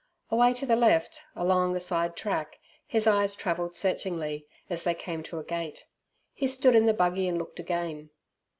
[0.31, 2.57] Away to the left along a side track
[2.87, 5.85] his eyes travelled searchingly, as they came to a gate.
[6.33, 8.09] He stood in the buggy and looked again.